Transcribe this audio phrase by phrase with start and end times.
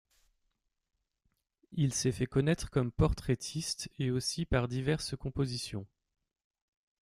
[1.73, 5.85] Il s’est fait connaître comme portraitiste et aussi par diverses compositions.